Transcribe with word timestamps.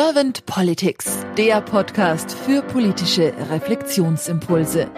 Servant 0.00 0.46
Politics, 0.46 1.26
der 1.36 1.60
Podcast 1.60 2.30
für 2.30 2.62
politische 2.62 3.34
Reflexionsimpulse. 3.50 4.88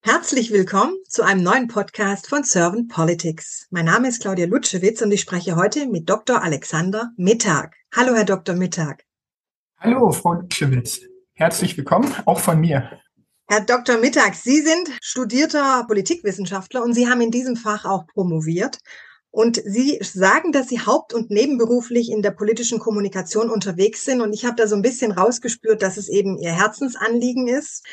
Herzlich 0.00 0.50
willkommen 0.50 0.96
zu 1.06 1.24
einem 1.24 1.42
neuen 1.42 1.68
Podcast 1.68 2.26
von 2.26 2.42
Servant 2.42 2.88
Politics. 2.88 3.66
Mein 3.68 3.84
Name 3.84 4.08
ist 4.08 4.22
Claudia 4.22 4.46
Lutschewitz 4.46 5.02
und 5.02 5.12
ich 5.12 5.20
spreche 5.20 5.56
heute 5.56 5.86
mit 5.86 6.08
Dr. 6.08 6.42
Alexander 6.42 7.10
Mittag. 7.18 7.76
Hallo, 7.94 8.14
Herr 8.14 8.24
Dr. 8.24 8.54
Mittag. 8.54 9.04
Hallo, 9.76 10.10
Frau 10.10 10.32
Lutschewitz. 10.32 11.00
Herzlich 11.34 11.76
willkommen, 11.76 12.14
auch 12.24 12.40
von 12.40 12.58
mir. 12.58 12.98
Herr 13.46 13.60
Dr. 13.60 13.98
Mittag, 13.98 14.34
Sie 14.36 14.62
sind 14.62 14.88
studierter 15.02 15.84
Politikwissenschaftler 15.86 16.82
und 16.82 16.94
Sie 16.94 17.10
haben 17.10 17.20
in 17.20 17.30
diesem 17.30 17.56
Fach 17.56 17.84
auch 17.84 18.06
promoviert. 18.06 18.78
Und 19.30 19.62
Sie 19.64 19.98
sagen, 20.02 20.52
dass 20.52 20.68
Sie 20.68 20.80
haupt- 20.80 21.14
und 21.14 21.30
nebenberuflich 21.30 22.10
in 22.10 22.22
der 22.22 22.32
politischen 22.32 22.78
Kommunikation 22.78 23.48
unterwegs 23.50 24.04
sind. 24.04 24.20
Und 24.20 24.32
ich 24.32 24.44
habe 24.44 24.56
da 24.56 24.66
so 24.66 24.74
ein 24.74 24.82
bisschen 24.82 25.12
rausgespürt, 25.12 25.82
dass 25.82 25.96
es 25.96 26.08
eben 26.08 26.38
Ihr 26.38 26.52
Herzensanliegen 26.52 27.46
ist. 27.46 27.84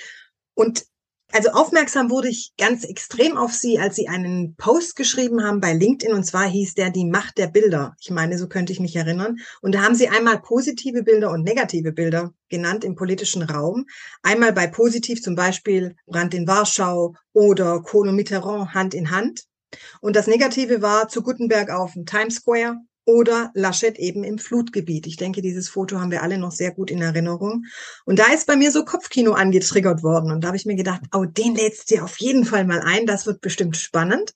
Und 0.55 0.85
also 1.33 1.49
aufmerksam 1.49 2.09
wurde 2.09 2.29
ich 2.29 2.53
ganz 2.57 2.85
extrem 2.85 3.37
auf 3.37 3.53
Sie, 3.53 3.79
als 3.79 3.97
Sie 3.97 4.07
einen 4.07 4.55
Post 4.55 4.95
geschrieben 4.95 5.43
haben 5.43 5.59
bei 5.59 5.73
LinkedIn. 5.73 6.15
Und 6.15 6.23
zwar 6.23 6.47
hieß 6.47 6.73
der 6.73 6.89
Die 6.89 7.05
Macht 7.05 7.37
der 7.37 7.47
Bilder. 7.47 7.95
Ich 7.99 8.09
meine, 8.09 8.37
so 8.37 8.47
könnte 8.47 8.71
ich 8.71 8.79
mich 8.79 8.95
erinnern. 8.95 9.37
Und 9.61 9.75
da 9.75 9.81
haben 9.81 9.93
Sie 9.93 10.07
einmal 10.07 10.39
positive 10.39 11.03
Bilder 11.03 11.29
und 11.31 11.43
negative 11.43 11.91
Bilder 11.91 12.33
genannt 12.49 12.85
im 12.85 12.95
politischen 12.95 13.43
Raum. 13.43 13.85
Einmal 14.23 14.53
bei 14.53 14.67
positiv 14.67 15.21
zum 15.21 15.35
Beispiel 15.35 15.95
Brand 16.07 16.33
in 16.33 16.47
Warschau 16.47 17.13
oder 17.33 17.81
Kohl 17.81 18.07
und 18.07 18.15
Mitterrand 18.15 18.73
Hand 18.73 18.93
in 18.93 19.11
Hand. 19.11 19.43
Und 20.01 20.15
das 20.15 20.27
Negative 20.27 20.81
war 20.81 21.07
zu 21.07 21.21
Gutenberg 21.21 21.69
auf 21.69 21.93
dem 21.93 22.05
Times 22.05 22.35
Square 22.35 22.77
oder 23.07 23.51
Laschet 23.53 23.97
eben 23.97 24.25
im 24.25 24.37
Flutgebiet. 24.37 25.07
Ich 25.07 25.15
denke, 25.15 25.41
dieses 25.41 25.69
Foto 25.69 25.99
haben 25.99 26.11
wir 26.11 26.23
alle 26.23 26.37
noch 26.37 26.51
sehr 26.51 26.71
gut 26.71 26.91
in 26.91 27.01
Erinnerung. 27.01 27.63
Und 28.05 28.19
da 28.19 28.25
ist 28.33 28.47
bei 28.47 28.57
mir 28.57 28.69
so 28.69 28.83
Kopfkino 28.83 29.31
angetriggert 29.31 30.03
worden. 30.03 30.29
Und 30.29 30.43
da 30.43 30.49
habe 30.49 30.57
ich 30.57 30.65
mir 30.65 30.75
gedacht, 30.75 31.01
oh, 31.13 31.23
den 31.23 31.55
lädst 31.55 31.89
du 31.89 32.03
auf 32.03 32.17
jeden 32.19 32.43
Fall 32.43 32.65
mal 32.65 32.81
ein. 32.81 33.05
Das 33.05 33.25
wird 33.25 33.39
bestimmt 33.39 33.77
spannend. 33.77 34.33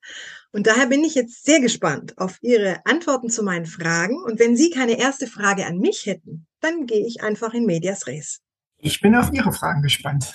Und 0.54 0.68
daher 0.68 0.88
bin 0.88 1.04
ich 1.04 1.16
jetzt 1.16 1.46
sehr 1.46 1.60
gespannt 1.60 2.18
auf 2.18 2.38
Ihre 2.42 2.86
Antworten 2.86 3.30
zu 3.30 3.44
meinen 3.44 3.66
Fragen. 3.66 4.24
Und 4.24 4.40
wenn 4.40 4.56
Sie 4.56 4.70
keine 4.70 4.98
erste 4.98 5.28
Frage 5.28 5.66
an 5.66 5.78
mich 5.78 6.06
hätten, 6.06 6.48
dann 6.62 6.86
gehe 6.86 7.06
ich 7.06 7.22
einfach 7.22 7.54
in 7.54 7.66
Medias 7.66 8.08
Res. 8.08 8.40
Ich 8.78 9.02
bin 9.02 9.16
auf 9.16 9.34
Ihre 9.34 9.52
Fragen 9.52 9.82
gespannt. 9.82 10.32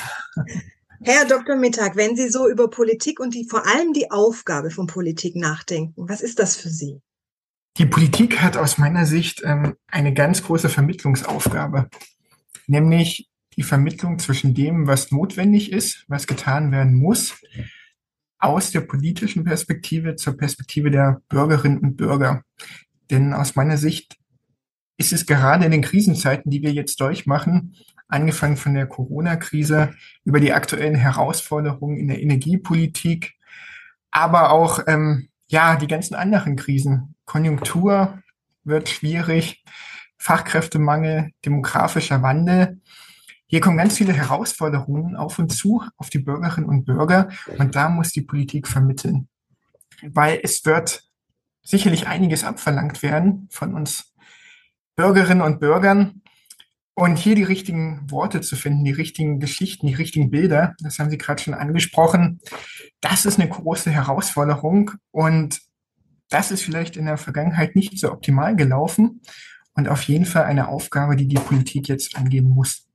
Herr 1.02 1.26
Dr. 1.26 1.56
Mittag, 1.56 1.96
wenn 1.96 2.16
Sie 2.16 2.28
so 2.28 2.48
über 2.48 2.68
Politik 2.68 3.20
und 3.20 3.34
die, 3.34 3.46
vor 3.48 3.66
allem 3.66 3.92
die 3.92 4.10
Aufgabe 4.10 4.70
von 4.70 4.86
Politik 4.86 5.36
nachdenken, 5.36 6.08
was 6.08 6.20
ist 6.20 6.38
das 6.38 6.56
für 6.56 6.68
Sie? 6.68 7.00
Die 7.78 7.86
Politik 7.86 8.40
hat 8.40 8.56
aus 8.56 8.78
meiner 8.78 9.04
Sicht 9.04 9.42
ähm, 9.44 9.74
eine 9.88 10.14
ganz 10.14 10.42
große 10.42 10.68
Vermittlungsaufgabe, 10.68 11.88
nämlich 12.66 13.28
die 13.56 13.62
Vermittlung 13.62 14.18
zwischen 14.18 14.54
dem, 14.54 14.86
was 14.86 15.10
notwendig 15.10 15.72
ist, 15.72 16.04
was 16.08 16.26
getan 16.26 16.72
werden 16.72 16.94
muss, 16.94 17.34
aus 18.38 18.70
der 18.70 18.82
politischen 18.82 19.44
Perspektive 19.44 20.16
zur 20.16 20.36
Perspektive 20.36 20.90
der 20.90 21.22
Bürgerinnen 21.28 21.78
und 21.78 21.96
Bürger. 21.96 22.42
Denn 23.10 23.32
aus 23.32 23.56
meiner 23.56 23.76
Sicht 23.76 24.16
ist 24.98 25.12
es 25.12 25.26
gerade 25.26 25.64
in 25.64 25.70
den 25.70 25.82
Krisenzeiten, 25.82 26.50
die 26.50 26.62
wir 26.62 26.72
jetzt 26.72 27.00
durchmachen, 27.00 27.74
angefangen 28.08 28.56
von 28.56 28.74
der 28.74 28.86
Corona-Krise 28.86 29.94
über 30.24 30.40
die 30.40 30.52
aktuellen 30.52 30.94
Herausforderungen 30.94 31.96
in 31.96 32.08
der 32.08 32.22
Energiepolitik, 32.22 33.34
aber 34.10 34.50
auch 34.50 34.80
ähm, 34.86 35.28
ja 35.48 35.76
die 35.76 35.88
ganzen 35.88 36.14
anderen 36.14 36.56
Krisen. 36.56 37.14
Konjunktur 37.24 38.22
wird 38.64 38.88
schwierig, 38.88 39.64
Fachkräftemangel, 40.18 41.30
demografischer 41.44 42.22
Wandel. 42.22 42.80
Hier 43.46 43.60
kommen 43.60 43.76
ganz 43.76 43.96
viele 43.96 44.12
Herausforderungen 44.12 45.16
auf 45.16 45.38
uns 45.38 45.56
zu, 45.56 45.82
auf 45.96 46.10
die 46.10 46.18
Bürgerinnen 46.18 46.68
und 46.68 46.84
Bürger, 46.84 47.28
und 47.58 47.76
da 47.76 47.88
muss 47.88 48.10
die 48.10 48.22
Politik 48.22 48.66
vermitteln, 48.66 49.28
weil 50.02 50.40
es 50.42 50.64
wird 50.64 51.04
sicherlich 51.62 52.06
einiges 52.06 52.44
abverlangt 52.44 53.02
werden 53.02 53.48
von 53.50 53.74
uns 53.74 54.14
Bürgerinnen 54.96 55.42
und 55.42 55.60
Bürgern. 55.60 56.22
Und 56.98 57.16
hier 57.18 57.34
die 57.34 57.42
richtigen 57.42 58.10
Worte 58.10 58.40
zu 58.40 58.56
finden, 58.56 58.82
die 58.86 58.92
richtigen 58.92 59.38
Geschichten, 59.38 59.86
die 59.86 59.94
richtigen 59.94 60.30
Bilder, 60.30 60.74
das 60.80 60.98
haben 60.98 61.10
Sie 61.10 61.18
gerade 61.18 61.42
schon 61.42 61.52
angesprochen, 61.52 62.40
das 63.02 63.26
ist 63.26 63.38
eine 63.38 63.50
große 63.50 63.90
Herausforderung 63.90 64.92
und 65.10 65.60
das 66.30 66.50
ist 66.50 66.62
vielleicht 66.62 66.96
in 66.96 67.04
der 67.04 67.18
Vergangenheit 67.18 67.76
nicht 67.76 67.98
so 67.98 68.10
optimal 68.10 68.56
gelaufen 68.56 69.20
und 69.74 69.88
auf 69.88 70.04
jeden 70.04 70.24
Fall 70.24 70.44
eine 70.44 70.68
Aufgabe, 70.68 71.16
die 71.16 71.28
die 71.28 71.36
Politik 71.36 71.86
jetzt 71.88 72.16
angehen 72.16 72.48
muss. 72.48 72.88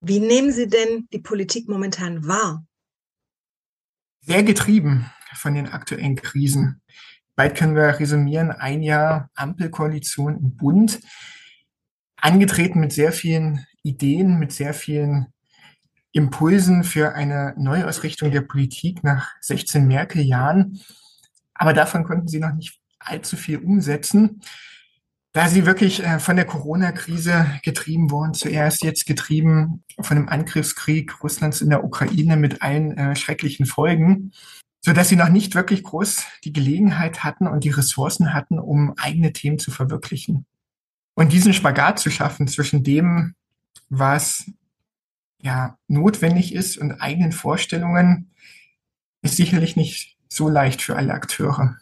Wie 0.00 0.18
nehmen 0.18 0.50
Sie 0.50 0.66
denn 0.66 1.06
die 1.12 1.20
Politik 1.20 1.68
momentan 1.68 2.26
wahr? 2.26 2.66
Sehr 4.22 4.42
getrieben 4.42 5.08
von 5.34 5.54
den 5.54 5.68
aktuellen 5.68 6.16
Krisen. 6.16 6.82
Bald 7.36 7.56
können 7.56 7.76
wir 7.76 8.00
resümieren, 8.00 8.50
ein 8.50 8.82
Jahr 8.82 9.30
Ampelkoalition 9.36 10.36
im 10.36 10.56
Bund 10.56 11.00
angetreten 12.24 12.80
mit 12.80 12.92
sehr 12.92 13.12
vielen 13.12 13.66
Ideen, 13.82 14.38
mit 14.38 14.50
sehr 14.50 14.72
vielen 14.72 15.26
Impulsen 16.12 16.82
für 16.82 17.14
eine 17.14 17.54
Neuausrichtung 17.58 18.30
der 18.30 18.40
Politik 18.40 19.04
nach 19.04 19.32
16 19.42 19.86
Merkel-Jahren. 19.86 20.80
Aber 21.52 21.74
davon 21.74 22.04
konnten 22.04 22.28
sie 22.28 22.40
noch 22.40 22.54
nicht 22.54 22.80
allzu 22.98 23.36
viel 23.36 23.58
umsetzen, 23.58 24.40
da 25.32 25.48
sie 25.48 25.66
wirklich 25.66 26.02
äh, 26.02 26.18
von 26.18 26.36
der 26.36 26.46
Corona-Krise 26.46 27.46
getrieben 27.62 28.10
wurden. 28.10 28.32
Zuerst 28.32 28.82
jetzt 28.84 29.04
getrieben 29.04 29.84
von 30.00 30.16
dem 30.16 30.30
Angriffskrieg 30.30 31.22
Russlands 31.22 31.60
in 31.60 31.68
der 31.68 31.84
Ukraine 31.84 32.38
mit 32.38 32.62
allen 32.62 32.96
äh, 32.96 33.16
schrecklichen 33.16 33.66
Folgen, 33.66 34.32
so 34.80 34.94
dass 34.94 35.10
sie 35.10 35.16
noch 35.16 35.28
nicht 35.28 35.54
wirklich 35.54 35.82
groß 35.82 36.24
die 36.44 36.54
Gelegenheit 36.54 37.22
hatten 37.22 37.46
und 37.46 37.64
die 37.64 37.70
Ressourcen 37.70 38.32
hatten, 38.32 38.58
um 38.58 38.94
eigene 38.96 39.34
Themen 39.34 39.58
zu 39.58 39.70
verwirklichen. 39.70 40.46
Und 41.14 41.32
diesen 41.32 41.54
Spagat 41.54 41.98
zu 41.98 42.10
schaffen 42.10 42.48
zwischen 42.48 42.82
dem, 42.82 43.34
was 43.88 44.44
ja 45.38 45.78
notwendig 45.88 46.54
ist 46.54 46.76
und 46.78 47.00
eigenen 47.00 47.32
Vorstellungen, 47.32 48.30
ist 49.22 49.36
sicherlich 49.36 49.76
nicht 49.76 50.16
so 50.28 50.48
leicht 50.48 50.82
für 50.82 50.96
alle 50.96 51.14
Akteure. 51.14 51.76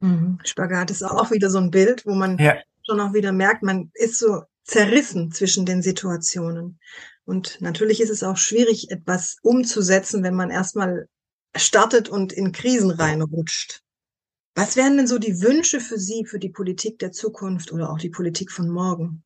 Mhm. 0.00 0.38
Spagat 0.44 0.90
ist 0.90 1.02
auch 1.02 1.30
wieder 1.30 1.50
so 1.50 1.58
ein 1.58 1.70
Bild, 1.70 2.06
wo 2.06 2.14
man 2.14 2.38
ja. 2.38 2.56
schon 2.84 3.00
auch 3.00 3.14
wieder 3.14 3.32
merkt, 3.32 3.62
man 3.62 3.90
ist 3.94 4.18
so 4.18 4.42
zerrissen 4.64 5.32
zwischen 5.32 5.66
den 5.66 5.82
Situationen. 5.82 6.78
Und 7.24 7.60
natürlich 7.60 8.00
ist 8.00 8.10
es 8.10 8.22
auch 8.22 8.36
schwierig, 8.36 8.90
etwas 8.90 9.36
umzusetzen, 9.42 10.22
wenn 10.22 10.34
man 10.34 10.50
erstmal 10.50 11.08
startet 11.56 12.08
und 12.08 12.32
in 12.32 12.52
Krisen 12.52 12.90
reinrutscht. 12.90 13.82
Was 14.54 14.76
wären 14.76 14.98
denn 14.98 15.06
so 15.06 15.18
die 15.18 15.40
Wünsche 15.40 15.80
für 15.80 15.98
Sie, 15.98 16.24
für 16.26 16.38
die 16.38 16.50
Politik 16.50 16.98
der 16.98 17.12
Zukunft 17.12 17.72
oder 17.72 17.90
auch 17.90 17.98
die 17.98 18.10
Politik 18.10 18.52
von 18.52 18.68
morgen? 18.68 19.22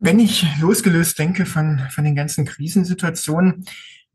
Wenn 0.00 0.18
ich 0.18 0.44
losgelöst 0.60 1.16
denke 1.18 1.46
von, 1.46 1.80
von 1.90 2.04
den 2.04 2.16
ganzen 2.16 2.44
Krisensituationen, 2.44 3.64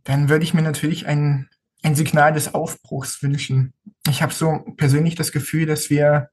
dann 0.03 0.27
würde 0.27 0.43
ich 0.43 0.53
mir 0.53 0.61
natürlich 0.61 1.07
ein, 1.07 1.49
ein 1.81 1.95
Signal 1.95 2.33
des 2.33 2.53
Aufbruchs 2.53 3.23
wünschen. 3.23 3.73
Ich 4.09 4.21
habe 4.21 4.33
so 4.33 4.65
persönlich 4.75 5.15
das 5.15 5.31
Gefühl, 5.31 5.65
dass 5.65 5.89
wir 5.89 6.29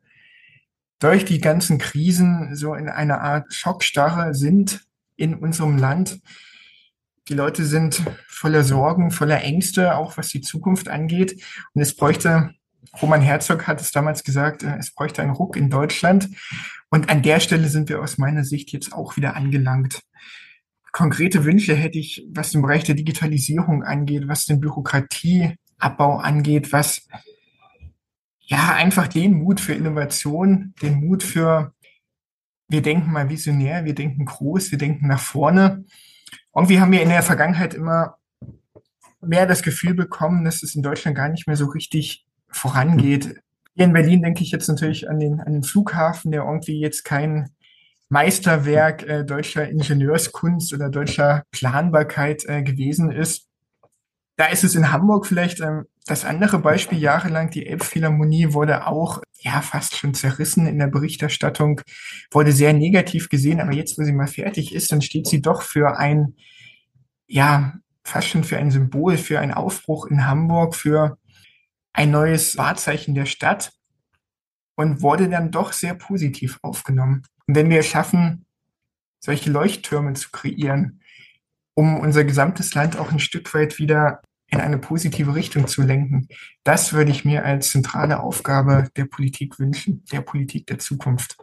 durch 0.99 1.25
die 1.25 1.41
ganzen 1.41 1.79
Krisen 1.79 2.57
so 2.57 2.75
in 2.75 2.89
einer 2.89 3.21
Art 3.21 3.53
Schockstarre 3.53 4.35
sind 4.35 4.81
in 5.17 5.35
unserem 5.35 5.79
Land. 5.79 6.21
Die 7.29 7.35
Leute 7.35 7.65
sind 7.65 8.03
voller 8.27 8.65
Sorgen, 8.65 9.13
voller 9.13 9.43
Ängste, 9.43 9.97
auch 9.97 10.17
was 10.17 10.29
die 10.29 10.41
Zukunft 10.41 10.89
angeht. 10.89 11.41
Und 11.75 11.83
es 11.83 11.95
bräuchte 11.95 12.55
Roman 13.01 13.21
Herzog 13.21 13.67
hat 13.67 13.81
es 13.81 13.91
damals 13.91 14.25
gesagt, 14.25 14.63
äh, 14.63 14.77
es 14.79 14.93
bräuchte 14.93 15.23
einen 15.23 15.33
Ruck 15.33 15.57
in 15.57 15.71
Deutschland. 15.71 16.29
Und 16.91 17.11
an 17.11 17.23
der 17.23 17.41
Stelle 17.41 17.69
sind 17.69 17.89
wir 17.89 18.01
aus 18.01 18.19
meiner 18.19 18.45
Sicht 18.45 18.73
jetzt 18.73 18.93
auch 18.93 19.17
wieder 19.17 19.37
angelangt. 19.37 20.03
Konkrete 20.93 21.45
Wünsche 21.45 21.75
hätte 21.75 21.99
ich, 21.99 22.25
was 22.31 22.53
den 22.53 22.63
Bereich 22.63 22.85
der 22.85 22.95
Digitalisierung 22.95 23.83
angeht, 23.83 24.29
was 24.29 24.47
den 24.47 24.61
Bürokratieabbau 24.61 26.19
angeht, 26.19 26.73
was 26.73 27.09
ja 28.39 28.75
einfach 28.75 29.09
den 29.09 29.35
Mut 29.35 29.61
für 29.61 29.73
Innovation, 29.73 30.75
den 30.83 30.95
Mut 30.95 31.23
für 31.23 31.75
wir 32.69 32.83
denken 32.83 33.13
mal 33.13 33.29
visionär, 33.29 33.85
wir 33.85 33.95
denken 33.95 34.25
groß, 34.25 34.71
wir 34.71 34.79
denken 34.79 35.07
nach 35.09 35.21
vorne. 35.21 35.85
Irgendwie 36.55 36.81
haben 36.81 36.93
wir 36.93 37.03
in 37.03 37.09
der 37.09 37.23
Vergangenheit 37.23 37.75
immer 37.75 38.17
mehr 39.21 39.47
das 39.47 39.63
Gefühl 39.63 39.95
bekommen, 39.95 40.45
dass 40.45 40.63
es 40.63 40.75
in 40.75 40.83
Deutschland 40.83 41.17
gar 41.17 41.29
nicht 41.29 41.47
mehr 41.47 41.57
so 41.57 41.67
richtig 41.67 42.27
vorangeht. 42.55 43.37
Hier 43.75 43.85
in 43.85 43.93
Berlin 43.93 44.23
denke 44.23 44.43
ich 44.43 44.51
jetzt 44.51 44.69
natürlich 44.69 45.09
an 45.09 45.19
den, 45.19 45.41
an 45.41 45.53
den 45.53 45.63
Flughafen, 45.63 46.31
der 46.31 46.45
irgendwie 46.45 46.81
jetzt 46.81 47.05
kein 47.05 47.51
Meisterwerk 48.09 49.03
äh, 49.03 49.25
deutscher 49.25 49.69
Ingenieurskunst 49.69 50.73
oder 50.73 50.89
deutscher 50.89 51.43
Planbarkeit 51.51 52.45
äh, 52.47 52.63
gewesen 52.63 53.11
ist. 53.11 53.49
Da 54.37 54.47
ist 54.47 54.65
es 54.65 54.75
in 54.75 54.93
Hamburg 54.93 55.27
vielleicht 55.27 55.61
ähm, 55.61 55.87
das 56.07 56.25
andere 56.25 56.59
Beispiel. 56.59 56.99
Jahrelang 56.99 57.51
die 57.51 57.67
Elbphilharmonie 57.67 58.53
wurde 58.53 58.87
auch 58.87 59.23
ja 59.41 59.61
fast 59.63 59.97
schon 59.97 60.15
zerrissen 60.15 60.67
in 60.67 60.79
der 60.79 60.87
Berichterstattung, 60.87 61.81
wurde 62.31 62.53
sehr 62.53 62.73
negativ 62.73 63.29
gesehen. 63.29 63.61
Aber 63.61 63.73
jetzt, 63.73 63.99
wo 63.99 64.05
sie 64.05 64.13
mal 64.13 64.29
fertig 64.29 64.75
ist, 64.75 64.93
dann 64.93 65.03
steht 65.03 65.27
sie 65.27 65.43
doch 65.43 65.63
für 65.63 65.99
ein 65.99 66.35
ja 67.27 67.75
fast 68.05 68.29
schon 68.29 68.45
für 68.45 68.59
ein 68.59 68.71
Symbol, 68.71 69.17
für 69.17 69.41
einen 69.41 69.55
Aufbruch 69.55 70.07
in 70.07 70.27
Hamburg, 70.27 70.77
für 70.77 71.17
ein 71.95 72.11
neues 72.11 72.59
Wahrzeichen 72.59 73.15
der 73.15 73.25
Stadt 73.25 73.73
und 74.75 75.01
wurde 75.01 75.29
dann 75.31 75.51
doch 75.51 75.73
sehr 75.73 75.95
positiv 75.95 76.59
aufgenommen. 76.61 77.23
Und 77.47 77.55
wenn 77.55 77.71
wir 77.71 77.81
es 77.81 77.87
schaffen, 77.87 78.45
solche 79.21 79.51
Leuchttürme 79.51 80.13
zu 80.13 80.31
kreieren, 80.31 81.01
um 81.75 81.99
unser 81.99 82.25
gesamtes 82.25 82.75
Land 82.75 82.99
auch 82.99 83.11
ein 83.11 83.21
Stück 83.21 83.55
weit 83.55 83.79
wieder 83.79 84.21
in 84.49 84.61
eine 84.61 84.79
positive 84.79 85.35
Richtung 85.35 85.67
zu 85.67 85.83
lenken, 85.83 86.29
das 86.65 86.93
würde 86.93 87.11
ich 87.11 87.25
mir 87.25 87.45
als 87.45 87.71
zentrale 87.71 88.21
Aufgabe 88.21 88.89
der 88.97 89.07
Politik 89.07 89.59
wünschen, 89.59 90.05
der 90.13 90.21
Politik 90.21 90.67
der 90.67 90.79
Zukunft. 90.79 91.39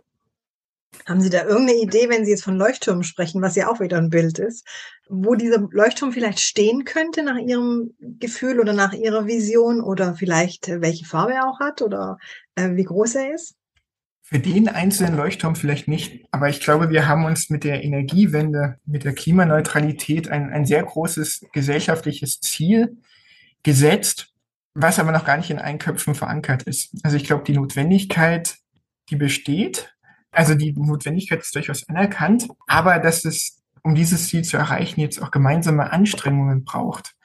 Haben 1.07 1.21
Sie 1.21 1.29
da 1.29 1.43
irgendeine 1.43 1.79
Idee, 1.79 2.09
wenn 2.09 2.25
Sie 2.25 2.31
jetzt 2.31 2.43
von 2.43 2.57
Leuchttürmen 2.57 3.03
sprechen, 3.03 3.41
was 3.41 3.55
ja 3.55 3.69
auch 3.69 3.79
wieder 3.79 3.97
ein 3.97 4.09
Bild 4.09 4.39
ist, 4.39 4.67
wo 5.09 5.35
dieser 5.35 5.67
Leuchtturm 5.71 6.11
vielleicht 6.11 6.39
stehen 6.39 6.85
könnte 6.85 7.23
nach 7.23 7.37
Ihrem 7.37 7.93
Gefühl 7.99 8.59
oder 8.59 8.73
nach 8.73 8.93
Ihrer 8.93 9.25
Vision 9.25 9.81
oder 9.81 10.15
vielleicht 10.15 10.67
äh, 10.69 10.81
welche 10.81 11.05
Farbe 11.05 11.33
er 11.33 11.49
auch 11.49 11.59
hat 11.59 11.81
oder 11.81 12.17
äh, 12.55 12.75
wie 12.75 12.83
groß 12.83 13.15
er 13.15 13.33
ist? 13.33 13.55
Für 14.21 14.39
den 14.39 14.69
einzelnen 14.69 15.17
Leuchtturm 15.17 15.55
vielleicht 15.55 15.89
nicht, 15.89 16.25
aber 16.31 16.47
ich 16.47 16.61
glaube, 16.61 16.89
wir 16.89 17.07
haben 17.07 17.25
uns 17.25 17.49
mit 17.49 17.65
der 17.65 17.83
Energiewende, 17.83 18.77
mit 18.85 19.03
der 19.03 19.13
Klimaneutralität 19.13 20.29
ein, 20.29 20.49
ein 20.49 20.65
sehr 20.65 20.83
großes 20.83 21.47
gesellschaftliches 21.51 22.39
Ziel 22.39 22.97
gesetzt, 23.63 24.29
was 24.73 24.99
aber 24.99 25.11
noch 25.11 25.25
gar 25.25 25.35
nicht 25.35 25.49
in 25.49 25.59
allen 25.59 25.79
Köpfen 25.79 26.15
verankert 26.15 26.63
ist. 26.63 26.95
Also 27.03 27.17
ich 27.17 27.25
glaube, 27.25 27.43
die 27.43 27.57
Notwendigkeit, 27.57 28.55
die 29.09 29.17
besteht, 29.17 29.93
also 30.31 30.55
die 30.55 30.73
Notwendigkeit 30.73 31.41
ist 31.41 31.53
durchaus 31.55 31.87
anerkannt, 31.89 32.47
aber 32.67 32.99
dass 32.99 33.25
es, 33.25 33.61
um 33.83 33.95
dieses 33.95 34.27
Ziel 34.27 34.43
zu 34.43 34.57
erreichen, 34.57 35.01
jetzt 35.01 35.21
auch 35.21 35.31
gemeinsame 35.31 35.91
Anstrengungen 35.91 36.63
braucht. 36.63 37.15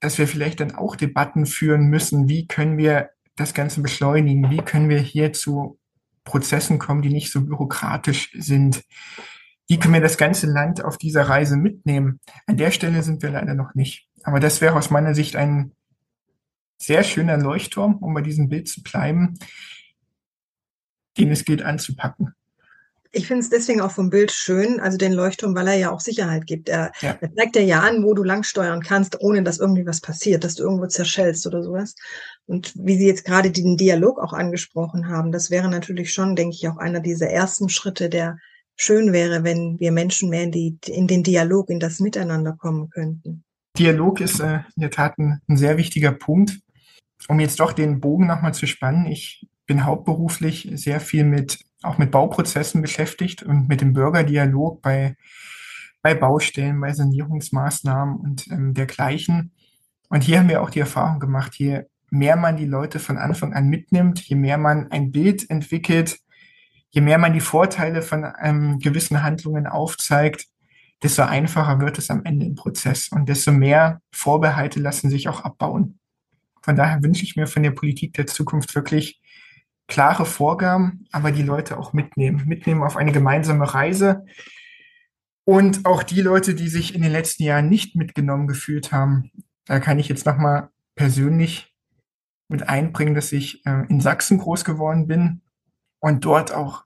Dass 0.00 0.18
wir 0.18 0.28
vielleicht 0.28 0.60
dann 0.60 0.74
auch 0.74 0.96
Debatten 0.96 1.46
führen 1.46 1.86
müssen, 1.86 2.28
wie 2.28 2.46
können 2.46 2.76
wir 2.76 3.10
das 3.36 3.54
Ganze 3.54 3.80
beschleunigen, 3.80 4.50
wie 4.50 4.58
können 4.58 4.88
wir 4.88 4.98
hier 4.98 5.32
zu 5.32 5.78
Prozessen 6.24 6.78
kommen, 6.78 7.02
die 7.02 7.12
nicht 7.12 7.32
so 7.32 7.40
bürokratisch 7.40 8.30
sind. 8.34 8.82
Wie 9.68 9.78
können 9.78 9.94
wir 9.94 10.00
das 10.00 10.18
ganze 10.18 10.46
Land 10.46 10.84
auf 10.84 10.98
dieser 10.98 11.22
Reise 11.22 11.56
mitnehmen? 11.56 12.20
An 12.46 12.56
der 12.56 12.70
Stelle 12.70 13.02
sind 13.02 13.22
wir 13.22 13.30
leider 13.30 13.54
noch 13.54 13.74
nicht. 13.74 14.08
Aber 14.22 14.40
das 14.40 14.60
wäre 14.60 14.76
aus 14.76 14.90
meiner 14.90 15.14
Sicht 15.14 15.36
ein 15.36 15.72
sehr 16.78 17.02
schöner 17.04 17.38
Leuchtturm, 17.38 17.96
um 17.96 18.12
bei 18.12 18.20
diesem 18.20 18.48
Bild 18.48 18.68
zu 18.68 18.82
bleiben, 18.82 19.38
den 21.18 21.30
es 21.30 21.44
gilt 21.44 21.62
anzupacken. 21.62 22.34
Ich 23.12 23.28
finde 23.28 23.40
es 23.40 23.48
deswegen 23.48 23.80
auch 23.80 23.92
vom 23.92 24.10
Bild 24.10 24.30
schön, 24.30 24.78
also 24.78 24.98
den 24.98 25.12
Leuchtturm, 25.12 25.54
weil 25.54 25.68
er 25.68 25.74
ja 25.74 25.90
auch 25.90 26.00
Sicherheit 26.00 26.46
gibt. 26.46 26.68
Er, 26.68 26.92
ja. 27.00 27.16
er 27.18 27.34
zeigt 27.34 27.54
dir 27.54 27.64
ja 27.64 27.80
an, 27.80 28.04
wo 28.04 28.12
du 28.12 28.22
langsteuern 28.22 28.82
kannst, 28.82 29.20
ohne 29.22 29.42
dass 29.42 29.58
irgendwie 29.58 29.86
was 29.86 30.02
passiert, 30.02 30.44
dass 30.44 30.54
du 30.54 30.64
irgendwo 30.64 30.86
zerschellst 30.86 31.46
oder 31.46 31.62
sowas. 31.62 31.94
Und 32.44 32.74
wie 32.76 32.98
Sie 32.98 33.06
jetzt 33.06 33.24
gerade 33.24 33.50
den 33.50 33.78
Dialog 33.78 34.18
auch 34.18 34.34
angesprochen 34.34 35.08
haben, 35.08 35.32
das 35.32 35.50
wäre 35.50 35.70
natürlich 35.70 36.12
schon, 36.12 36.36
denke 36.36 36.56
ich, 36.56 36.68
auch 36.68 36.76
einer 36.76 37.00
dieser 37.00 37.28
ersten 37.28 37.70
Schritte, 37.70 38.10
der 38.10 38.38
schön 38.76 39.14
wäre, 39.14 39.44
wenn 39.44 39.80
wir 39.80 39.92
Menschen 39.92 40.28
mehr 40.28 40.42
in, 40.42 40.52
die, 40.52 40.78
in 40.86 41.06
den 41.06 41.22
Dialog, 41.22 41.70
in 41.70 41.80
das 41.80 42.00
Miteinander 42.00 42.52
kommen 42.52 42.90
könnten. 42.90 43.44
Dialog 43.78 44.20
ist 44.20 44.40
äh, 44.40 44.60
in 44.76 44.82
der 44.82 44.90
Tat 44.90 45.18
ein, 45.18 45.40
ein 45.48 45.56
sehr 45.56 45.78
wichtiger 45.78 46.12
Punkt. 46.12 46.58
Um 47.28 47.40
jetzt 47.40 47.60
doch 47.60 47.72
den 47.72 48.00
Bogen 48.00 48.26
nochmal 48.26 48.52
zu 48.52 48.66
spannen, 48.66 49.06
ich 49.06 49.46
bin 49.66 49.84
hauptberuflich 49.84 50.70
sehr 50.74 51.00
viel 51.00 51.24
mit, 51.24 51.58
auch 51.82 51.98
mit 51.98 52.10
Bauprozessen 52.10 52.82
beschäftigt 52.82 53.42
und 53.42 53.68
mit 53.68 53.80
dem 53.80 53.92
Bürgerdialog 53.92 54.80
bei, 54.82 55.16
bei 56.02 56.14
Baustellen, 56.14 56.80
bei 56.80 56.92
Sanierungsmaßnahmen 56.92 58.16
und 58.16 58.46
ähm, 58.48 58.74
dergleichen. 58.74 59.52
Und 60.08 60.22
hier 60.22 60.38
haben 60.38 60.48
wir 60.48 60.62
auch 60.62 60.70
die 60.70 60.80
Erfahrung 60.80 61.18
gemacht, 61.18 61.56
je 61.56 61.82
mehr 62.10 62.36
man 62.36 62.56
die 62.56 62.66
Leute 62.66 62.98
von 62.98 63.18
Anfang 63.18 63.52
an 63.52 63.68
mitnimmt, 63.68 64.20
je 64.20 64.36
mehr 64.36 64.58
man 64.58 64.90
ein 64.90 65.10
Bild 65.10 65.50
entwickelt, 65.50 66.18
je 66.90 67.00
mehr 67.00 67.18
man 67.18 67.32
die 67.32 67.40
Vorteile 67.40 68.02
von 68.02 68.24
ähm, 68.40 68.78
gewissen 68.78 69.22
Handlungen 69.22 69.66
aufzeigt, 69.66 70.46
desto 71.02 71.22
einfacher 71.22 71.80
wird 71.80 71.98
es 71.98 72.10
am 72.10 72.24
Ende 72.24 72.46
im 72.46 72.54
Prozess 72.54 73.08
und 73.08 73.28
desto 73.28 73.52
mehr 73.52 74.00
Vorbehalte 74.12 74.80
lassen 74.80 75.10
sich 75.10 75.28
auch 75.28 75.42
abbauen. 75.42 75.98
Von 76.62 76.76
daher 76.76 77.02
wünsche 77.02 77.24
ich 77.24 77.36
mir 77.36 77.46
von 77.46 77.62
der 77.62 77.72
Politik 77.72 78.14
der 78.14 78.26
Zukunft 78.26 78.74
wirklich 78.74 79.20
klare 79.88 80.26
Vorgaben, 80.26 81.06
aber 81.12 81.32
die 81.32 81.42
Leute 81.42 81.78
auch 81.78 81.92
mitnehmen, 81.92 82.42
mitnehmen 82.46 82.82
auf 82.82 82.96
eine 82.96 83.12
gemeinsame 83.12 83.72
Reise. 83.72 84.24
Und 85.44 85.86
auch 85.86 86.02
die 86.02 86.22
Leute, 86.22 86.54
die 86.54 86.68
sich 86.68 86.94
in 86.94 87.02
den 87.02 87.12
letzten 87.12 87.44
Jahren 87.44 87.68
nicht 87.68 87.94
mitgenommen 87.94 88.48
gefühlt 88.48 88.90
haben, 88.90 89.30
da 89.64 89.78
kann 89.78 89.98
ich 89.98 90.08
jetzt 90.08 90.26
nochmal 90.26 90.70
persönlich 90.96 91.72
mit 92.48 92.68
einbringen, 92.68 93.14
dass 93.14 93.32
ich 93.32 93.64
äh, 93.66 93.86
in 93.88 94.00
Sachsen 94.00 94.38
groß 94.38 94.64
geworden 94.64 95.06
bin 95.06 95.42
und 96.00 96.24
dort 96.24 96.52
auch 96.52 96.84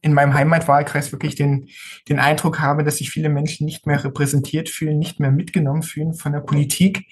in 0.00 0.14
meinem 0.14 0.34
Heimatwahlkreis 0.34 1.12
wirklich 1.12 1.36
den, 1.36 1.68
den 2.08 2.18
Eindruck 2.18 2.60
habe, 2.60 2.82
dass 2.82 2.96
sich 2.96 3.10
viele 3.10 3.28
Menschen 3.28 3.64
nicht 3.64 3.86
mehr 3.86 4.02
repräsentiert 4.02 4.68
fühlen, 4.68 4.98
nicht 4.98 5.20
mehr 5.20 5.30
mitgenommen 5.30 5.82
fühlen 5.82 6.14
von 6.14 6.32
der 6.32 6.40
Politik. 6.40 7.06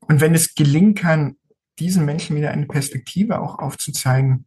Und 0.00 0.20
wenn 0.20 0.34
es 0.34 0.54
gelingen 0.54 0.94
kann, 0.94 1.36
diesen 1.78 2.04
Menschen 2.04 2.36
wieder 2.36 2.50
eine 2.50 2.66
Perspektive 2.66 3.40
auch 3.40 3.58
aufzuzeigen, 3.58 4.46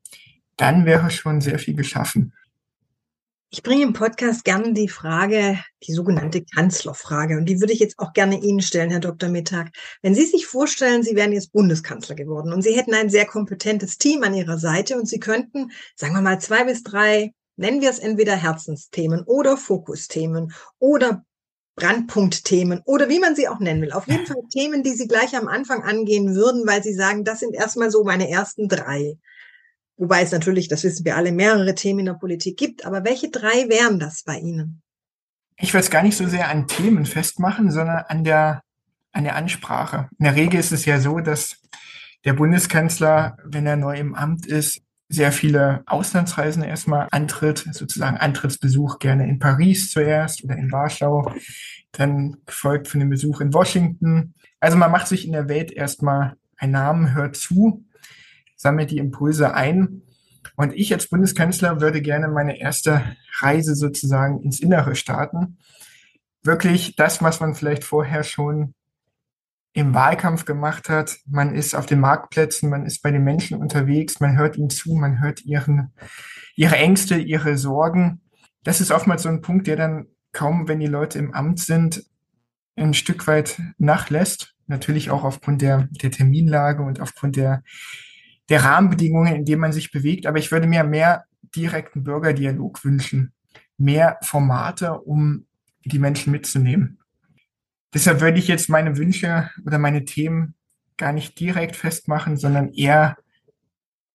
dann 0.57 0.85
wäre 0.85 1.09
schon 1.09 1.41
sehr 1.41 1.59
viel 1.59 1.75
geschaffen. 1.75 2.33
Ich 3.53 3.63
bringe 3.63 3.83
im 3.83 3.91
Podcast 3.91 4.45
gerne 4.45 4.71
die 4.71 4.87
Frage, 4.87 5.59
die 5.83 5.91
sogenannte 5.91 6.41
Kanzlerfrage. 6.41 7.35
Und 7.35 7.47
die 7.47 7.59
würde 7.59 7.73
ich 7.73 7.79
jetzt 7.79 7.99
auch 7.99 8.13
gerne 8.13 8.41
Ihnen 8.41 8.61
stellen, 8.61 8.91
Herr 8.91 9.01
Dr. 9.01 9.27
Mittag. 9.27 9.71
Wenn 10.01 10.15
Sie 10.15 10.25
sich 10.25 10.45
vorstellen, 10.45 11.03
Sie 11.03 11.17
wären 11.17 11.33
jetzt 11.33 11.51
Bundeskanzler 11.51 12.15
geworden 12.15 12.53
und 12.53 12.61
Sie 12.61 12.77
hätten 12.77 12.93
ein 12.93 13.09
sehr 13.09 13.25
kompetentes 13.25 13.97
Team 13.97 14.23
an 14.23 14.33
Ihrer 14.33 14.57
Seite 14.57 14.97
und 14.97 15.05
Sie 15.05 15.19
könnten, 15.19 15.71
sagen 15.97 16.13
wir 16.13 16.21
mal, 16.21 16.39
zwei 16.39 16.63
bis 16.63 16.83
drei, 16.83 17.33
nennen 17.57 17.81
wir 17.81 17.89
es 17.89 17.99
entweder 17.99 18.37
Herzensthemen 18.37 19.23
oder 19.25 19.57
Fokusthemen 19.57 20.53
oder 20.79 21.25
Brandpunktthemen 21.75 22.81
oder 22.85 23.09
wie 23.09 23.19
man 23.19 23.35
sie 23.35 23.47
auch 23.47 23.59
nennen 23.59 23.81
will. 23.81 23.91
Auf 23.91 24.07
jeden 24.07 24.25
Fall 24.25 24.43
Themen, 24.51 24.83
die 24.83 24.91
Sie 24.91 25.07
gleich 25.07 25.35
am 25.35 25.47
Anfang 25.47 25.83
angehen 25.83 26.35
würden, 26.35 26.67
weil 26.67 26.83
Sie 26.83 26.93
sagen, 26.93 27.23
das 27.23 27.39
sind 27.39 27.55
erstmal 27.55 27.91
so 27.91 28.03
meine 28.03 28.29
ersten 28.29 28.67
drei. 28.67 29.17
Wobei 29.97 30.21
es 30.21 30.31
natürlich, 30.31 30.67
das 30.67 30.83
wissen 30.83 31.05
wir 31.05 31.15
alle, 31.15 31.31
mehrere 31.31 31.75
Themen 31.75 31.99
in 31.99 32.05
der 32.07 32.13
Politik 32.13 32.57
gibt. 32.57 32.85
Aber 32.85 33.03
welche 33.03 33.29
drei 33.29 33.69
wären 33.69 33.99
das 33.99 34.23
bei 34.23 34.37
Ihnen? 34.39 34.81
Ich 35.57 35.73
würde 35.73 35.83
es 35.83 35.91
gar 35.91 36.03
nicht 36.03 36.17
so 36.17 36.27
sehr 36.27 36.49
an 36.49 36.67
Themen 36.67 37.05
festmachen, 37.05 37.71
sondern 37.71 38.03
an 38.07 38.23
der, 38.23 38.63
an 39.11 39.23
der 39.23 39.35
Ansprache. 39.35 40.09
In 40.17 40.25
der 40.25 40.35
Regel 40.35 40.59
ist 40.59 40.71
es 40.71 40.85
ja 40.85 40.99
so, 40.99 41.19
dass 41.19 41.61
der 42.25 42.33
Bundeskanzler, 42.33 43.37
wenn 43.43 43.65
er 43.65 43.77
neu 43.77 43.97
im 43.97 44.15
Amt 44.15 44.45
ist, 44.45 44.81
sehr 45.11 45.33
viele 45.33 45.83
Auslandsreisen 45.87 46.63
erstmal 46.63 47.07
antritt, 47.11 47.67
sozusagen 47.71 48.17
Antrittsbesuch 48.17 48.97
gerne 48.99 49.27
in 49.27 49.39
Paris 49.39 49.91
zuerst 49.91 50.43
oder 50.43 50.55
in 50.55 50.71
Warschau, 50.71 51.33
dann 51.91 52.37
gefolgt 52.45 52.87
von 52.87 53.01
dem 53.01 53.09
Besuch 53.09 53.41
in 53.41 53.53
Washington. 53.53 54.33
Also 54.61 54.77
man 54.77 54.89
macht 54.89 55.07
sich 55.07 55.25
in 55.25 55.33
der 55.33 55.49
Welt 55.49 55.71
erstmal 55.71 56.37
einen 56.55 56.71
Namen, 56.71 57.13
hört 57.13 57.35
zu, 57.35 57.85
sammelt 58.55 58.89
die 58.91 58.99
Impulse 58.99 59.53
ein. 59.53 60.03
Und 60.55 60.73
ich 60.73 60.93
als 60.93 61.07
Bundeskanzler 61.07 61.81
würde 61.81 62.01
gerne 62.01 62.29
meine 62.29 62.59
erste 62.59 63.03
Reise 63.39 63.75
sozusagen 63.75 64.41
ins 64.41 64.61
Innere 64.61 64.95
starten. 64.95 65.57
Wirklich 66.41 66.95
das, 66.95 67.21
was 67.21 67.41
man 67.41 67.53
vielleicht 67.53 67.83
vorher 67.83 68.23
schon 68.23 68.73
im 69.73 69.93
Wahlkampf 69.93 70.45
gemacht 70.45 70.89
hat. 70.89 71.17
Man 71.25 71.55
ist 71.55 71.75
auf 71.75 71.85
den 71.85 71.99
Marktplätzen, 71.99 72.69
man 72.69 72.85
ist 72.85 73.01
bei 73.01 73.11
den 73.11 73.23
Menschen 73.23 73.57
unterwegs, 73.57 74.19
man 74.19 74.37
hört 74.37 74.57
ihnen 74.57 74.69
zu, 74.69 74.93
man 74.95 75.21
hört 75.21 75.45
ihren, 75.45 75.93
ihre 76.55 76.75
Ängste, 76.75 77.17
ihre 77.17 77.57
Sorgen. 77.57 78.21
Das 78.63 78.81
ist 78.81 78.91
oftmals 78.91 79.23
so 79.23 79.29
ein 79.29 79.41
Punkt, 79.41 79.67
der 79.67 79.77
dann 79.77 80.07
kaum, 80.33 80.67
wenn 80.67 80.79
die 80.79 80.87
Leute 80.87 81.19
im 81.19 81.33
Amt 81.33 81.59
sind, 81.59 82.03
ein 82.75 82.93
Stück 82.93 83.27
weit 83.27 83.61
nachlässt. 83.77 84.55
Natürlich 84.67 85.09
auch 85.09 85.23
aufgrund 85.23 85.61
der, 85.61 85.87
der 85.91 86.11
Terminlage 86.11 86.83
und 86.83 87.01
aufgrund 87.01 87.35
der, 87.35 87.63
der 88.49 88.63
Rahmenbedingungen, 88.63 89.35
in 89.35 89.45
denen 89.45 89.61
man 89.61 89.73
sich 89.73 89.91
bewegt. 89.91 90.25
Aber 90.25 90.37
ich 90.37 90.51
würde 90.51 90.67
mir 90.67 90.83
mehr 90.83 91.25
direkten 91.55 92.03
Bürgerdialog 92.03 92.83
wünschen, 92.83 93.33
mehr 93.77 94.17
Formate, 94.21 94.99
um 94.99 95.45
die 95.83 95.99
Menschen 95.99 96.31
mitzunehmen. 96.31 97.00
Deshalb 97.93 98.21
würde 98.21 98.39
ich 98.39 98.47
jetzt 98.47 98.69
meine 98.69 98.97
Wünsche 98.97 99.49
oder 99.65 99.77
meine 99.77 100.05
Themen 100.05 100.55
gar 100.97 101.11
nicht 101.11 101.39
direkt 101.39 101.75
festmachen, 101.75 102.37
sondern 102.37 102.73
eher, 102.73 103.17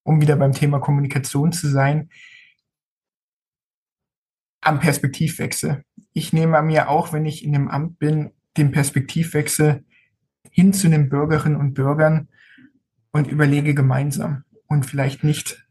um 0.03 0.21
wieder 0.21 0.37
beim 0.37 0.53
Thema 0.53 0.79
Kommunikation 0.79 1.53
zu 1.53 1.69
sein, 1.69 2.09
am 4.61 4.81
Perspektivwechsel. 4.81 5.85
Ich 6.13 6.33
nehme 6.33 6.59
an 6.59 6.67
mir 6.67 6.89
auch, 6.89 7.13
wenn 7.13 7.27
ich 7.27 7.45
in 7.45 7.53
dem 7.53 7.69
Amt 7.69 7.99
bin, 7.99 8.33
den 8.57 8.73
Perspektivwechsel 8.73 9.85
hin 10.51 10.73
zu 10.73 10.89
den 10.89 11.09
Bürgerinnen 11.09 11.57
und 11.57 11.75
Bürgern 11.75 12.29
und 13.13 13.27
überlege 13.27 13.75
gemeinsam 13.75 14.45
und 14.67 14.87
vielleicht 14.87 15.23
nicht, 15.23 15.69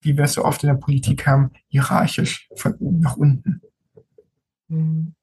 wie 0.00 0.16
wir 0.16 0.24
es 0.24 0.32
so 0.32 0.44
oft 0.44 0.62
in 0.62 0.68
der 0.68 0.76
Politik 0.76 1.26
haben, 1.26 1.50
hierarchisch 1.68 2.48
von 2.56 2.74
oben 2.74 3.00
nach 3.00 3.16
unten. 3.16 3.60
Hm. 4.68 5.14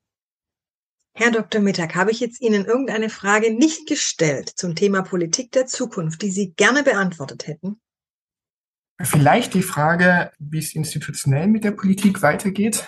Herr 1.18 1.32
Dr. 1.32 1.62
Mittag, 1.62 1.96
habe 1.96 2.12
ich 2.12 2.20
jetzt 2.20 2.42
Ihnen 2.42 2.66
irgendeine 2.66 3.10
Frage 3.10 3.54
nicht 3.54 3.88
gestellt 3.88 4.52
zum 4.54 4.76
Thema 4.76 5.02
Politik 5.02 5.54
der 5.54 5.66
Zukunft, 5.66 6.22
die 6.22 6.30
Sie 6.30 6.54
gerne 6.56 6.84
beantwortet 6.84 7.48
hätten? 7.48 7.80
Vielleicht 9.02 9.54
die 9.54 9.62
Frage, 9.62 10.32
wie 10.40 10.60
es 10.60 10.76
institutionell 10.76 11.48
mit 11.48 11.64
der 11.64 11.72
Politik 11.72 12.22
weitergeht. 12.22 12.86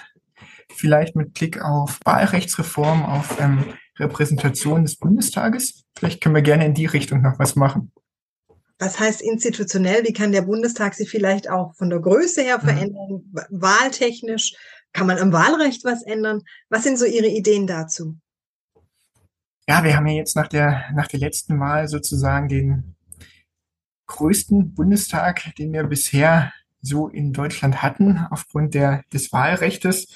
Vielleicht 0.76 1.16
mit 1.16 1.36
Blick 1.36 1.62
auf 1.62 2.02
Wahlrechtsreform, 2.04 3.06
auf 3.06 3.40
ähm, 3.40 3.64
Repräsentation 3.98 4.84
des 4.84 4.98
Bundestages. 4.98 5.86
Vielleicht 5.98 6.20
können 6.22 6.36
wir 6.36 6.42
gerne 6.42 6.66
in 6.66 6.74
die 6.74 6.86
Richtung 6.86 7.22
noch 7.22 7.40
was 7.40 7.56
machen. 7.56 7.94
Was 8.78 9.00
heißt 9.00 9.22
institutionell? 9.22 10.04
Wie 10.04 10.14
kann 10.14 10.34
der 10.34 10.42
Bundestag 10.42 10.96
sich 10.96 11.10
vielleicht 11.10 11.50
auch 11.50 11.74
von 11.76 11.90
der 11.90 12.00
Größe 12.00 12.42
her 12.42 12.58
mhm. 12.58 12.68
verändern, 12.68 13.10
mhm. 13.10 13.42
wahltechnisch? 13.50 14.54
Kann 14.94 15.08
man 15.08 15.18
am 15.20 15.32
Wahlrecht 15.32 15.86
was 15.86 16.04
ändern? 16.04 16.44
Was 16.70 16.84
sind 16.84 16.98
so 16.98 17.06
Ihre 17.06 17.28
Ideen 17.28 17.68
dazu? 17.68 18.18
Ja, 19.68 19.84
wir 19.84 19.96
haben 19.96 20.08
ja 20.08 20.16
jetzt 20.16 20.36
nach 20.36 20.48
der, 20.48 20.86
nach 20.96 21.08
der 21.08 21.20
letzten 21.20 21.60
Wahl 21.60 21.88
sozusagen 21.88 22.48
den 22.48 22.96
größten 24.08 24.74
Bundestag, 24.74 25.54
den 25.58 25.74
wir 25.74 25.84
bisher 25.84 26.54
so 26.82 27.10
in 27.10 27.34
Deutschland 27.34 27.84
hatten, 27.84 28.26
aufgrund 28.32 28.74
der, 28.74 29.04
des 29.14 29.32
Wahlrechtes. 29.32 30.08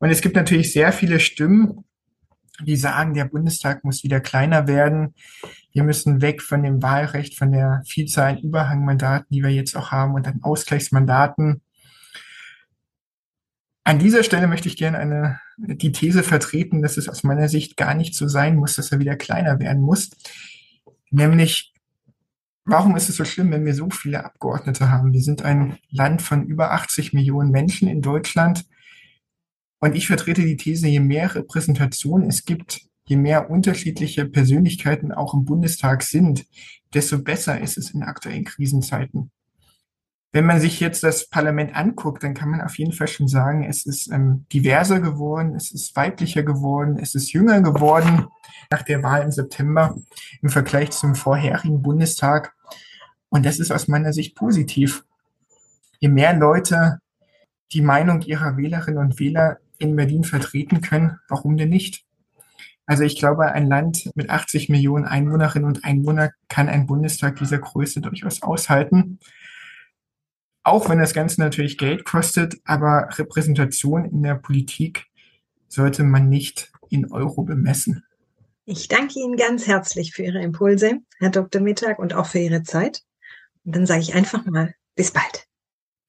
Und 0.00 0.10
es 0.10 0.20
gibt 0.20 0.36
natürlich 0.36 0.72
sehr 0.72 0.92
viele 0.92 1.20
Stimmen, 1.20 1.84
die 2.64 2.76
sagen, 2.76 3.14
der 3.14 3.26
Bundestag 3.26 3.84
muss 3.84 4.02
wieder 4.02 4.20
kleiner 4.20 4.66
werden. 4.66 5.14
Wir 5.72 5.84
müssen 5.84 6.22
weg 6.22 6.42
von 6.42 6.62
dem 6.62 6.82
Wahlrecht, 6.82 7.36
von 7.36 7.52
der 7.52 7.82
Vielzahl 7.86 8.32
an 8.32 8.38
Überhangmandaten, 8.38 9.26
die 9.30 9.42
wir 9.42 9.50
jetzt 9.50 9.76
auch 9.76 9.92
haben, 9.92 10.14
und 10.14 10.26
an 10.26 10.42
Ausgleichsmandaten. 10.42 11.60
An 13.86 14.00
dieser 14.00 14.24
Stelle 14.24 14.48
möchte 14.48 14.66
ich 14.66 14.76
gerne 14.76 14.98
eine, 14.98 15.40
die 15.58 15.92
These 15.92 16.24
vertreten, 16.24 16.82
dass 16.82 16.96
es 16.96 17.08
aus 17.08 17.22
meiner 17.22 17.48
Sicht 17.48 17.76
gar 17.76 17.94
nicht 17.94 18.16
so 18.16 18.26
sein 18.26 18.56
muss, 18.56 18.74
dass 18.74 18.90
er 18.90 18.98
wieder 18.98 19.14
kleiner 19.14 19.60
werden 19.60 19.80
muss. 19.80 20.10
Nämlich, 21.12 21.72
warum 22.64 22.96
ist 22.96 23.08
es 23.08 23.14
so 23.14 23.24
schlimm, 23.24 23.52
wenn 23.52 23.64
wir 23.64 23.74
so 23.76 23.88
viele 23.90 24.24
Abgeordnete 24.24 24.90
haben? 24.90 25.12
Wir 25.12 25.20
sind 25.22 25.42
ein 25.42 25.78
Land 25.88 26.20
von 26.20 26.46
über 26.46 26.72
80 26.72 27.12
Millionen 27.12 27.52
Menschen 27.52 27.86
in 27.86 28.02
Deutschland. 28.02 28.64
Und 29.78 29.94
ich 29.94 30.08
vertrete 30.08 30.42
die 30.42 30.56
These, 30.56 30.88
je 30.88 30.98
mehr 30.98 31.32
Repräsentation 31.36 32.24
es 32.24 32.44
gibt, 32.44 32.80
je 33.06 33.16
mehr 33.16 33.50
unterschiedliche 33.50 34.26
Persönlichkeiten 34.26 35.12
auch 35.12 35.32
im 35.32 35.44
Bundestag 35.44 36.02
sind, 36.02 36.44
desto 36.92 37.22
besser 37.22 37.60
ist 37.60 37.78
es 37.78 37.90
in 37.90 38.02
aktuellen 38.02 38.46
Krisenzeiten. 38.46 39.30
Wenn 40.32 40.44
man 40.44 40.60
sich 40.60 40.80
jetzt 40.80 41.02
das 41.02 41.28
Parlament 41.28 41.74
anguckt, 41.74 42.22
dann 42.22 42.34
kann 42.34 42.50
man 42.50 42.60
auf 42.60 42.76
jeden 42.78 42.92
Fall 42.92 43.08
schon 43.08 43.28
sagen, 43.28 43.64
es 43.64 43.86
ist 43.86 44.10
ähm, 44.12 44.44
diverser 44.52 45.00
geworden, 45.00 45.54
es 45.54 45.72
ist 45.72 45.96
weiblicher 45.96 46.42
geworden, 46.42 46.98
es 47.00 47.14
ist 47.14 47.32
jünger 47.32 47.62
geworden 47.62 48.26
nach 48.70 48.82
der 48.82 49.02
Wahl 49.02 49.22
im 49.22 49.30
September 49.30 49.96
im 50.42 50.48
Vergleich 50.48 50.90
zum 50.90 51.14
vorherigen 51.14 51.82
Bundestag. 51.82 52.54
Und 53.28 53.46
das 53.46 53.58
ist 53.58 53.70
aus 53.70 53.88
meiner 53.88 54.12
Sicht 54.12 54.34
positiv. 54.34 55.04
Je 56.00 56.08
mehr 56.08 56.34
Leute 56.34 57.00
die 57.72 57.82
Meinung 57.82 58.20
ihrer 58.22 58.56
Wählerinnen 58.56 58.98
und 58.98 59.18
Wähler 59.18 59.58
in 59.78 59.96
Berlin 59.96 60.24
vertreten 60.24 60.80
können, 60.80 61.18
warum 61.28 61.56
denn 61.56 61.68
nicht? 61.68 62.04
Also 62.86 63.02
ich 63.02 63.16
glaube, 63.16 63.50
ein 63.50 63.66
Land 63.66 64.10
mit 64.14 64.30
80 64.30 64.68
Millionen 64.68 65.04
Einwohnerinnen 65.04 65.66
und 65.66 65.84
Einwohnern 65.84 66.30
kann 66.48 66.68
ein 66.68 66.86
Bundestag 66.86 67.36
dieser 67.36 67.58
Größe 67.58 68.00
durchaus 68.00 68.42
aushalten. 68.42 69.18
Auch 70.66 70.88
wenn 70.88 70.98
das 70.98 71.14
Ganze 71.14 71.40
natürlich 71.40 71.78
Geld 71.78 72.04
kostet, 72.04 72.56
aber 72.64 73.08
Repräsentation 73.12 74.04
in 74.04 74.24
der 74.24 74.34
Politik 74.34 75.06
sollte 75.68 76.02
man 76.02 76.28
nicht 76.28 76.72
in 76.88 77.12
Euro 77.12 77.44
bemessen. 77.44 78.02
Ich 78.64 78.88
danke 78.88 79.20
Ihnen 79.20 79.36
ganz 79.36 79.68
herzlich 79.68 80.12
für 80.12 80.24
Ihre 80.24 80.42
Impulse, 80.42 80.98
Herr 81.20 81.30
Dr. 81.30 81.62
Mittag, 81.62 82.00
und 82.00 82.14
auch 82.14 82.26
für 82.26 82.40
Ihre 82.40 82.64
Zeit. 82.64 83.04
Und 83.64 83.76
dann 83.76 83.86
sage 83.86 84.00
ich 84.00 84.16
einfach 84.16 84.44
mal, 84.44 84.74
bis 84.96 85.12
bald. 85.12 85.46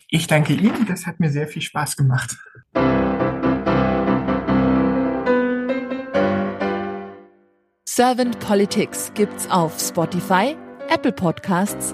Ich 0.09 0.25
danke 0.25 0.53
Ihnen, 0.53 0.87
das 0.87 1.05
hat 1.05 1.19
mir 1.19 1.29
sehr 1.29 1.47
viel 1.47 1.61
Spaß 1.61 1.95
gemacht. 1.95 2.35
Servant 7.87 8.39
Politics 8.39 9.11
gibt's 9.13 9.47
auf 9.51 9.79
Spotify, 9.79 10.57
Apple 10.89 11.11
Podcasts 11.11 11.93